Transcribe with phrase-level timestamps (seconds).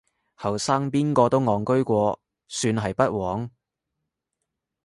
[0.35, 3.51] 後生邊個都戇居過，算係不枉